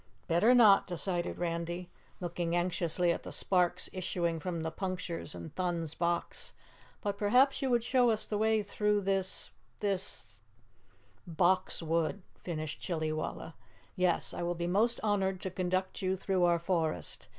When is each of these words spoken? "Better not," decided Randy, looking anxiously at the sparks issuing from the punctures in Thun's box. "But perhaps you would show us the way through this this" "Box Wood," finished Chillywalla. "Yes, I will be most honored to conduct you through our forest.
"Better 0.27 0.55
not," 0.55 0.87
decided 0.87 1.37
Randy, 1.37 1.91
looking 2.19 2.55
anxiously 2.55 3.11
at 3.11 3.21
the 3.21 3.31
sparks 3.31 3.87
issuing 3.93 4.39
from 4.39 4.63
the 4.63 4.71
punctures 4.71 5.35
in 5.35 5.51
Thun's 5.51 5.93
box. 5.93 6.53
"But 7.03 7.19
perhaps 7.19 7.61
you 7.61 7.69
would 7.69 7.83
show 7.83 8.09
us 8.09 8.25
the 8.25 8.39
way 8.39 8.63
through 8.63 9.01
this 9.01 9.51
this" 9.79 10.39
"Box 11.43 11.83
Wood," 11.83 12.23
finished 12.41 12.81
Chillywalla. 12.81 13.53
"Yes, 13.95 14.33
I 14.33 14.41
will 14.41 14.55
be 14.55 14.65
most 14.65 14.99
honored 15.03 15.39
to 15.41 15.51
conduct 15.51 16.01
you 16.01 16.17
through 16.17 16.45
our 16.45 16.57
forest. 16.57 17.27